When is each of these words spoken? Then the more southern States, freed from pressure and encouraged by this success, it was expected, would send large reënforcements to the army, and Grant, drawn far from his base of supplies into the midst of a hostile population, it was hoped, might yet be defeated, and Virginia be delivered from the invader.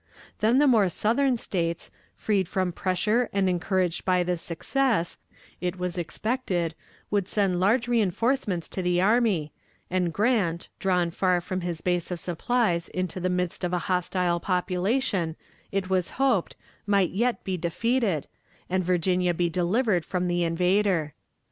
Then 0.39 0.57
the 0.57 0.65
more 0.65 0.89
southern 0.89 1.37
States, 1.37 1.91
freed 2.15 2.49
from 2.49 2.71
pressure 2.71 3.29
and 3.31 3.47
encouraged 3.47 4.03
by 4.03 4.23
this 4.23 4.41
success, 4.41 5.19
it 5.61 5.77
was 5.77 5.95
expected, 5.95 6.73
would 7.11 7.27
send 7.27 7.59
large 7.59 7.85
reënforcements 7.85 8.67
to 8.71 8.81
the 8.81 8.99
army, 8.99 9.53
and 9.91 10.11
Grant, 10.11 10.69
drawn 10.79 11.11
far 11.11 11.39
from 11.39 11.61
his 11.61 11.81
base 11.81 12.09
of 12.09 12.19
supplies 12.19 12.87
into 12.87 13.19
the 13.19 13.29
midst 13.29 13.63
of 13.63 13.73
a 13.73 13.77
hostile 13.91 14.39
population, 14.39 15.35
it 15.71 15.87
was 15.91 16.09
hoped, 16.17 16.55
might 16.87 17.11
yet 17.11 17.43
be 17.43 17.55
defeated, 17.55 18.25
and 18.71 18.83
Virginia 18.83 19.35
be 19.35 19.51
delivered 19.51 20.03
from 20.03 20.27
the 20.27 20.43
invader. 20.43 21.13